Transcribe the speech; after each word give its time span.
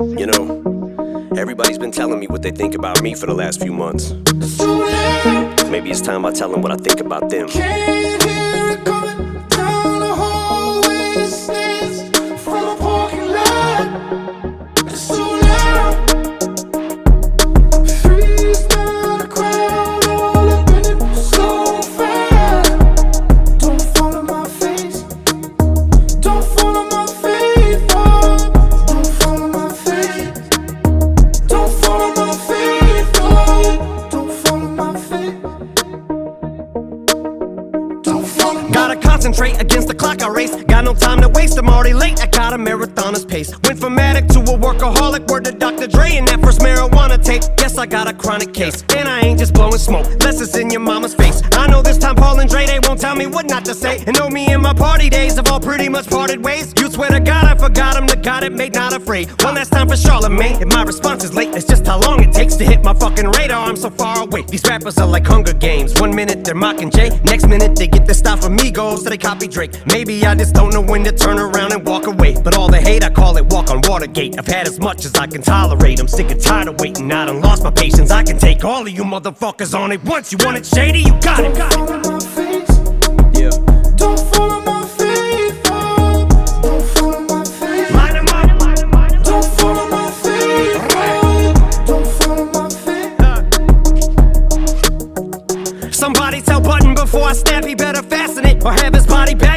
You 0.00 0.26
know, 0.26 1.30
everybody's 1.36 1.78
been 1.78 1.92
telling 1.92 2.18
me 2.18 2.26
what 2.26 2.42
they 2.42 2.50
think 2.50 2.74
about 2.74 3.00
me 3.00 3.14
for 3.14 3.26
the 3.26 3.34
last 3.34 3.60
few 3.60 3.72
months. 3.72 4.10
Maybe 5.70 5.90
it's 5.90 6.00
time 6.00 6.26
I 6.26 6.32
tell 6.32 6.50
them 6.50 6.62
what 6.62 6.72
I 6.72 6.76
think 6.76 7.00
about 7.00 7.30
them. 7.30 7.48
No 40.84 40.92
time 40.92 41.22
to 41.22 41.30
waste, 41.30 41.56
I'm 41.56 41.70
already 41.70 41.94
late. 41.94 42.20
I 42.20 42.26
got 42.26 42.52
a 42.52 42.58
marathoner's 42.58 43.24
pace. 43.24 43.50
Went 43.62 43.80
from 43.80 43.98
addict 43.98 44.30
to 44.34 44.40
a 44.40 44.58
workaholic. 44.58 45.26
Word 45.28 45.46
to 45.46 45.52
Dr. 45.52 45.86
Dre 45.86 46.16
and 46.18 46.28
that 46.28 46.40
marijuana 46.40 46.53
tape. 47.24 47.42
Guess 47.56 47.78
I 47.78 47.86
got 47.86 48.06
a 48.06 48.14
chronic 48.14 48.52
case. 48.52 48.84
And 48.94 49.08
I 49.08 49.20
ain't 49.20 49.38
just 49.38 49.54
blowing 49.54 49.78
smoke, 49.78 50.06
less 50.22 50.34
in 50.56 50.70
your 50.70 50.80
mama's 50.80 51.14
face. 51.14 51.42
I 51.52 51.66
know 51.66 51.80
this 51.82 51.98
time 51.98 52.16
Paul 52.16 52.38
and 52.40 52.50
Dre, 52.50 52.66
they 52.66 52.78
won't 52.80 53.00
tell 53.00 53.16
me 53.16 53.26
what 53.26 53.46
not 53.46 53.64
to 53.64 53.74
say. 53.74 54.04
And 54.06 54.16
know 54.16 54.28
me 54.28 54.52
and 54.52 54.62
my 54.62 54.74
party 54.74 55.08
days 55.08 55.36
have 55.36 55.48
all 55.50 55.60
pretty 55.60 55.88
much 55.88 56.08
parted 56.08 56.44
ways. 56.44 56.74
You 56.78 56.90
swear 56.90 57.10
to 57.10 57.20
God, 57.20 57.44
I 57.44 57.54
forgot 57.54 57.96
him, 57.96 58.06
the 58.06 58.16
God 58.16 58.44
it 58.44 58.52
made, 58.52 58.74
not 58.74 58.92
afraid. 58.92 59.30
One 59.42 59.54
last 59.54 59.72
time 59.72 59.88
for 59.88 59.94
Charlamagne. 59.94 60.60
If 60.60 60.68
my 60.68 60.82
response 60.82 61.24
is 61.24 61.34
late, 61.34 61.54
it's 61.54 61.66
just 61.66 61.86
how 61.86 61.98
long 62.00 62.22
it 62.22 62.32
takes 62.32 62.56
to 62.56 62.64
hit 62.64 62.84
my 62.84 62.92
fucking 62.92 63.26
radar. 63.26 63.68
I'm 63.68 63.76
so 63.76 63.90
far 63.90 64.22
away. 64.22 64.42
These 64.42 64.64
rappers 64.64 64.98
are 64.98 65.06
like 65.06 65.26
Hunger 65.26 65.54
Games. 65.54 65.98
One 66.00 66.14
minute 66.14 66.44
they're 66.44 66.54
mocking 66.54 66.90
Jay, 66.90 67.08
next 67.24 67.46
minute 67.46 67.76
they 67.76 67.86
get 67.86 68.04
their 68.04 68.14
style 68.14 68.36
from 68.36 68.58
Migos, 68.58 68.98
so 68.98 69.08
they 69.08 69.18
copy 69.18 69.48
Drake. 69.48 69.72
Maybe 69.86 70.24
I 70.26 70.34
just 70.34 70.54
don't 70.54 70.72
know 70.74 70.82
when 70.82 71.04
to 71.04 71.12
turn 71.12 71.38
around 71.38 71.72
and 71.72 71.86
walk 71.86 72.06
away. 72.06 72.36
But 72.42 72.54
all 72.54 72.68
the 72.68 72.80
hate, 72.80 73.04
I 73.04 73.10
call 73.10 73.36
it 73.36 73.46
walk 73.46 73.70
on 73.70 73.80
Watergate. 73.84 74.38
I've 74.38 74.46
had 74.46 74.66
as 74.66 74.78
much 74.78 75.04
as 75.04 75.14
I 75.14 75.26
can 75.26 75.42
tolerate. 75.42 76.00
I'm 76.00 76.08
sick 76.08 76.30
and 76.30 76.40
tired 76.40 76.68
of 76.68 76.80
waiting. 76.80 77.10
I 77.14 77.26
done 77.26 77.40
lost 77.40 77.62
my 77.62 77.70
patience. 77.70 78.10
I 78.10 78.24
can 78.24 78.38
take 78.38 78.64
all 78.64 78.82
of 78.82 78.88
you 78.90 79.04
motherfuckers 79.04 79.78
on 79.78 79.92
it 79.92 80.02
once. 80.04 80.32
You 80.32 80.38
want 80.44 80.56
it 80.56 80.66
shady? 80.66 81.00
You 81.00 81.12
got 81.20 81.44
it. 81.44 81.56
Got 81.56 81.72
it. 81.72 81.78
fall 81.78 81.92
on 81.92 82.02
my 82.02 82.18
face. 82.18 82.68
Yeah. 83.38 83.50
Don't 83.96 84.18
fall 84.34 84.50
on 84.50 84.64
my 84.64 84.84
face. 84.88 85.60
oh. 85.66 86.26
Don't 86.62 86.82
fall 86.94 87.14
on 87.14 87.26
my 87.28 87.44
face. 87.44 87.90
Line 87.92 88.16
'em 88.16 88.26
up. 88.28 89.24
Don't 89.24 89.44
fall 89.56 89.78
on 89.78 89.90
my 89.90 90.10
face. 90.10 90.76
oh. 90.90 91.54
Don't 91.86 92.06
fall 92.18 92.40
on 92.40 92.50
my 92.52 92.68
face. 95.86 95.96
Somebody 95.96 96.40
tell 96.42 96.60
Budden 96.60 96.94
before 96.94 97.22
I 97.22 97.32
snap, 97.34 97.64
he 97.64 97.74
better 97.76 98.02
fasten 98.02 98.44
it. 98.44 98.64
Or 98.64 98.72
have 98.72 98.92
his 98.92 99.03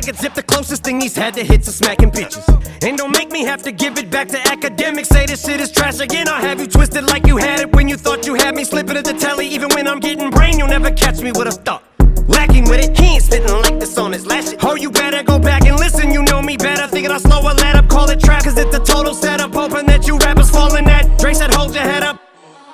bag 0.07 0.21
zip 0.21 0.33
the 0.33 0.43
closest 0.43 0.83
thing 0.83 1.01
he's 1.01 1.15
had 1.15 1.33
to 1.33 1.43
hits 1.43 1.67
of 1.67 1.73
smacking 1.73 2.11
bitches. 2.11 2.45
And 2.83 2.97
don't 2.97 3.11
make 3.11 3.31
me 3.31 3.43
have 3.43 3.63
to 3.63 3.71
give 3.71 3.97
it 3.97 4.09
back 4.09 4.27
to 4.29 4.37
Akademiks. 4.37 5.07
Say 5.07 5.25
this 5.25 5.43
shit 5.43 5.59
is 5.59 5.71
trash 5.71 5.99
again. 5.99 6.27
I'll 6.27 6.41
have 6.41 6.59
you 6.59 6.67
twisted 6.67 7.03
like 7.05 7.27
you 7.27 7.37
had 7.37 7.59
it 7.59 7.75
when 7.75 7.89
you 7.89 7.97
thought 7.97 8.25
you 8.25 8.35
had 8.35 8.55
me 8.55 8.63
slipping 8.63 8.95
at 8.97 9.05
the 9.05 9.13
telly. 9.13 9.47
Even 9.47 9.69
when 9.69 9.87
I'm 9.87 9.99
getting 9.99 10.29
brain, 10.29 10.57
you'll 10.57 10.69
never 10.69 10.91
catch 10.91 11.21
me 11.21 11.31
with 11.31 11.47
a 11.47 11.51
thought. 11.51 11.83
Lacking 12.27 12.65
with 12.69 12.83
it, 12.85 12.97
he 12.97 13.15
ain't 13.15 13.23
spitting 13.23 13.51
like 13.61 13.79
this 13.79 13.97
on 13.97 14.11
his 14.11 14.25
last 14.25 14.51
shit. 14.51 14.63
Oh, 14.63 14.75
you 14.75 14.91
better 14.91 15.23
go 15.23 15.39
back 15.39 15.65
and 15.65 15.77
listen, 15.77 16.11
you 16.11 16.23
know 16.23 16.41
me 16.41 16.57
better. 16.57 16.87
Thinking 16.87 17.11
I'll 17.11 17.19
slow 17.19 17.41
a 17.41 17.53
let 17.53 17.75
up, 17.75 17.87
call 17.89 18.09
it 18.09 18.19
trap, 18.19 18.43
cause 18.43 18.57
it's 18.57 18.75
a 18.75 18.79
total 18.79 19.13
setup. 19.13 19.53
Hoping 19.53 19.85
that 19.87 20.07
you 20.07 20.17
rappers 20.19 20.49
falling 20.49 20.85
that. 20.85 21.19
Dre 21.19 21.33
said, 21.33 21.53
hold 21.53 21.73
your 21.73 21.83
head 21.83 22.03
up. 22.03 22.21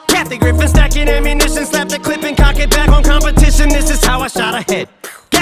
Kathy 0.07 0.37
Griffin 0.37 0.67
stacking 0.67 1.09
ammunition, 1.09 1.65
slap 1.65 1.89
the 1.89 1.99
clip 1.99 2.23
and 2.23 2.37
cock 2.37 2.57
it 2.59 2.69
back 2.69 2.89
on 2.89 3.03
competition. 3.03 3.69
This 3.69 3.89
is 3.89 4.03
how 4.03 4.21
I 4.21 4.27
shot 4.27 4.53
ahead. 4.53 4.87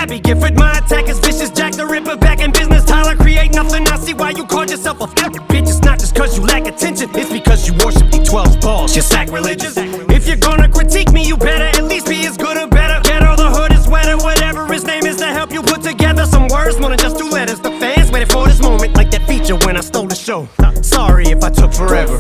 Gabby 0.02 0.20
Gifford, 0.20 0.58
my 0.58 0.80
attack 0.80 1.10
is 1.10 1.20
vicious. 1.20 1.52
Jack 1.52 1.74
the 1.74 1.86
Ripper 1.86 2.18
back 2.18 2.42
in 2.42 2.50
business. 2.50 2.84
Tyler, 2.86 3.16
create 3.16 3.54
nothing. 3.54 3.88
I 3.88 3.98
see 3.98 4.16
why 4.16 4.32
you 4.32 4.48
called 4.48 4.72
yourself 4.72 5.00
a 5.00 5.04
a 5.04 5.06
f- 5.06 5.48
bitch. 5.48 5.70
It's 5.70 5.84
not 5.84 6.00
just 6.00 6.16
cause 6.16 6.36
you 6.36 6.44
lack 6.44 6.66
attention, 6.66 7.12
it's 7.14 7.32
because 7.32 7.68
you 7.68 7.76
worship 7.86 8.10
the 8.10 8.18
12 8.26 8.62
balls. 8.62 8.96
You're 8.96 9.04
sacrilegious. 9.04 9.78
If 9.78 10.26
you're 10.26 10.38
gonna 10.38 10.68
critique 10.70 11.12
me, 11.12 11.24
you 11.28 11.38
better 11.38 11.66
at 11.66 11.84
least 11.84 12.08
be 12.08 12.26
as 12.26 12.36
good 12.36 12.58
or 12.58 12.66
better. 12.66 13.00
Get 13.04 13.22
all 13.22 13.38
the 13.38 13.52
hood 13.52 13.74
is 13.74 13.88
wetter, 13.88 14.18
whatever 14.18 14.66
his 14.74 14.86
name 14.86 15.06
is 15.06 15.18
to 15.18 15.28
help 15.28 15.54
you 15.54 15.62
put 15.62 15.84
together 15.84 16.26
some 16.26 16.48
words. 16.48 16.80
More 16.80 16.90
than 16.90 16.98
just 16.98 17.20
two 17.20 17.30
letters. 17.30 17.60
The 17.60 17.70
fans 17.70 18.12
waited 18.12 18.32
for 18.32 18.48
this 18.48 18.60
moment, 18.60 18.96
like 18.96 19.12
that 19.12 19.28
feature 19.28 19.56
when 19.68 19.78
I 19.78 19.82
stole 19.82 20.08
the 20.08 20.16
show. 20.16 20.50
Sorry 20.82 21.28
if 21.28 21.44
I 21.44 21.52
took 21.52 21.74
forever. 21.74 22.18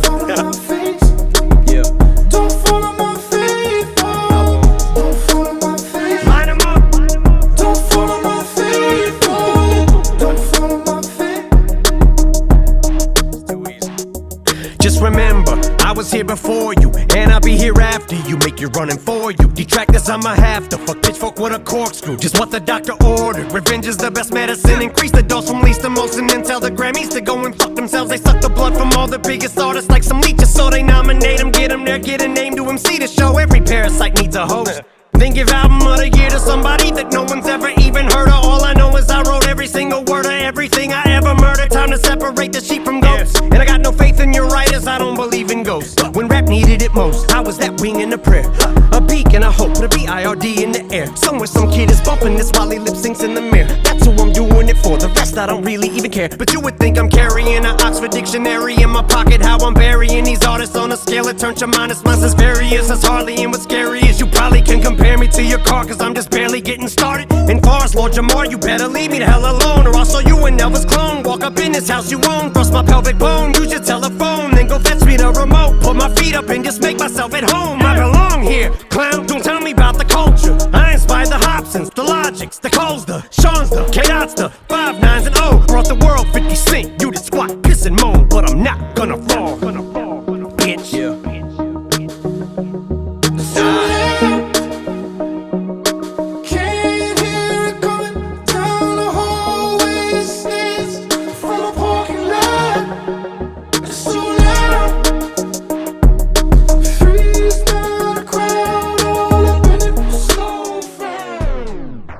Remember, 15.02 15.60
I 15.80 15.94
was 15.94 16.12
here 16.12 16.24
before 16.24 16.76
you, 16.76 16.92
and 17.16 17.32
I'll 17.34 17.40
be 17.40 17.58
here 17.58 17.74
after 17.82 18.16
you. 18.16 18.38
Make 18.38 18.62
you 18.62 18.68
running 18.68 19.00
for 19.00 19.32
you. 19.32 19.48
Detractors, 19.48 20.08
I'ma 20.08 20.36
have 20.36 20.70
to 20.70 20.78
fuck 20.78 21.02
pitchfork 21.02 21.40
with 21.40 21.54
a 21.54 21.60
corkscrew. 21.60 22.18
Just 22.18 22.38
what 22.38 22.52
the 22.52 22.60
doctor 22.60 22.94
ordered. 23.04 23.52
Revenge 23.52 23.88
is 23.88 23.98
the 23.98 24.12
best 24.12 24.32
medicine. 24.32 24.80
Increase 24.80 25.10
the 25.10 25.24
dose 25.24 25.50
from 25.50 25.62
least 25.62 25.82
to 25.82 25.90
most, 25.90 26.20
and 26.20 26.30
then 26.30 26.44
tell 26.44 26.60
the 26.60 26.70
Grammys 26.70 27.10
to 27.14 27.22
go 27.22 27.44
and 27.44 27.56
fuck 27.56 27.74
themselves. 27.74 28.12
They 28.12 28.18
suck 28.18 28.42
the 28.42 28.50
blood 28.50 28.78
from 28.78 28.92
all 28.92 29.08
the 29.08 29.18
biggest 29.18 29.58
artists 29.58 29.90
like 29.90 30.04
some 30.04 30.22
leeches, 30.22 30.54
so 30.54 30.70
they 30.70 30.84
nominate 30.84 31.40
them, 31.40 31.50
get 31.50 31.72
them 31.72 31.84
there, 31.84 31.98
get 31.98 32.22
a 32.22 32.28
name 32.28 32.56
to 32.58 32.70
MC 32.70 33.00
to 33.00 33.08
show. 33.08 33.40
Every 33.40 33.62
parasite 33.62 34.14
needs 34.20 34.36
a 34.36 34.46
host. 34.46 34.82
Then 35.14 35.34
give 35.34 35.50
album 35.50 35.82
of 35.88 35.98
the 35.98 36.10
year 36.10 36.30
to 36.30 36.40
somebody 36.40 36.92
that 36.92 37.12
no 37.12 37.24
one's 37.24 37.48
ever 37.48 37.70
I 47.02 47.42
was 47.42 47.58
that 47.58 47.82
wing 47.82 48.00
in 48.02 48.14
a 48.14 48.18
prayer. 48.18 48.46
A 48.92 49.02
beacon, 49.02 49.42
a 49.42 49.50
hope, 49.50 49.80
with 49.82 49.90
B 49.90 50.06
I 50.06 50.24
R 50.24 50.36
D 50.36 50.64
in 50.64 50.72
the 50.72 50.86
air. 50.94 51.08
Somewhere 51.16 51.48
some 51.48 51.72
kid 51.72 51.90
is 51.90 52.00
bumping 52.00 52.36
this 52.36 52.52
while 52.52 52.70
he 52.70 52.78
lip 52.78 52.94
syncs 52.94 53.24
in 53.24 53.34
the 53.34 53.42
mirror. 53.42 53.74
That's 53.84 54.06
who 54.06 54.12
I'm 54.12 54.32
doing 54.32 54.70
it 54.70 54.78
for, 54.78 54.98
the 55.00 55.08
rest 55.10 55.36
I 55.38 55.48
don't 55.48 55.64
really 55.64 55.90
even 55.90 56.12
care. 56.12 56.30
But 56.30 56.54
you 56.54 56.60
would 56.60 56.78
think 56.78 57.00
I'm 57.00 57.10
carrying 57.10 57.66
an 57.66 57.82
Oxford 57.82 58.12
dictionary 58.12 58.76
in 58.76 58.92
my 58.92 59.02
pocket. 59.02 59.42
How 59.42 59.58
I'm 59.58 59.74
burying 59.74 60.24
these 60.26 60.44
artists 60.46 60.76
on 60.76 60.92
a 60.92 60.98
scale 60.98 61.24
that 61.26 61.40
turns 61.40 61.62
your 61.62 61.70
minus 61.70 62.04
minus 62.04 62.24
as 62.24 62.36
various 62.36 62.92
as 62.92 63.04
Harley. 63.04 63.42
And 63.42 63.52
what's 63.52 63.64
scary 63.64 64.02
is 64.02 64.20
you 64.20 64.28
probably 64.28 64.62
can 64.62 64.80
compare 64.80 65.18
me 65.18 65.28
to 65.30 65.44
your 65.44 65.60
car, 65.60 65.86
cause 65.86 66.02
I'm 66.02 66.14
just 66.14 66.30
barely 66.30 66.62
getting 66.62 66.88
started. 66.88 67.32
And 67.34 67.64
far 67.64 67.82
Lord 67.96 68.14
Jamar, 68.14 68.50
you 68.50 68.58
better 68.58 68.88
leave 68.88 69.12
me 69.12 69.20
the 69.20 69.26
hell 69.26 69.44
alone, 69.44 69.88
or 69.88 69.96
I'll 69.96 70.06
show 70.06 70.20
you 70.20 70.46
an 70.46 70.58
Elvis 70.58 70.88
clone. 70.88 71.24
Walk 71.24 71.44
up 71.44 71.58
in 71.58 71.72
this 71.72 71.90
house 71.90 72.12
you 72.12 72.22
own, 72.28 72.54
thrust 72.54 72.72
my 72.72 72.84
pelvic 72.84 73.18
bone, 73.18 73.54
use 73.56 73.72
your 73.72 73.82
telephone, 73.82 74.51
Go 74.72 74.80
fetch 74.80 75.04
me 75.04 75.18
the 75.18 75.30
remote, 75.34 75.82
put 75.82 75.98
my 75.98 76.08
feet 76.16 76.34
up 76.34 76.48
and 76.48 76.64
just 76.64 76.82
make 76.82 76.98
myself 76.98 77.34
at 77.34 77.44
home. 77.44 77.82
I 77.82 77.94
belong 77.94 78.42
here, 78.42 78.70
clown. 78.88 79.26
Don't 79.26 79.44
tell 79.44 79.60
me 79.60 79.72
about 79.72 79.98
the 79.98 80.06
culture. 80.06 80.58
I 80.72 80.94
inspire 80.94 81.26
the 81.26 81.38
Hopsins, 81.38 81.90
the 81.90 82.04
Logics, 82.04 82.58
the 82.58 82.70
Coles, 82.70 83.04
the 83.04 83.22
Sean's, 83.32 83.70
the 83.70 83.84
Chaos' 83.92 84.34
the 84.34 84.48
Five 84.70 85.02
Nines 85.02 85.28
and 85.28 85.36
O. 85.40 85.62
Brought 85.68 85.90
the 85.90 85.96
world 85.96 86.26
50 86.32 86.56
Cent. 86.56 87.02
You 87.02 87.12
did 87.12 87.22
squat, 87.22 87.62
piss 87.64 87.86
and 87.86 87.98
moan, 87.98 88.30
but 88.30 88.50
I'm 88.50 88.64
not 88.64 88.96
gonna 88.96 89.18
fall. 89.28 89.91